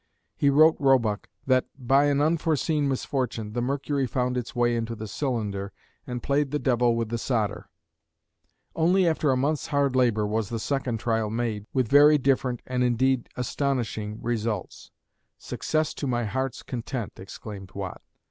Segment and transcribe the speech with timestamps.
[0.35, 5.07] He wrote Roebuck that "by an unforeseen misfortune, the mercury found its way into the
[5.07, 5.71] cylinder
[6.07, 7.69] and played the devil with the solder."
[8.75, 12.83] Only after a month's hard labor was the second trial made, with very different and
[12.83, 14.89] indeed astonishing results
[15.37, 18.01] "success to my heart's content," exclaimed Watt.